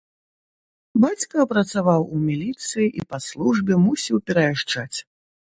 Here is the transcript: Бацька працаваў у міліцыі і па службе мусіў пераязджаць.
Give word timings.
Бацька 1.03 1.45
працаваў 1.51 2.01
у 2.17 2.21
міліцыі 2.29 2.87
і 3.03 3.05
па 3.13 3.17
службе 3.29 3.73
мусіў 3.85 4.15
пераязджаць. 4.31 4.97